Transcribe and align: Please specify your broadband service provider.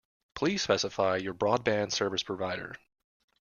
Please 0.33 0.63
specify 0.63 1.17
your 1.17 1.35
broadband 1.35 1.91
service 1.91 2.23
provider. 2.23 2.75